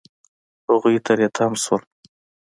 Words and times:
هغوی 0.69 0.97
تری 1.05 1.27
تم 1.35 1.51
شول. 1.63 1.81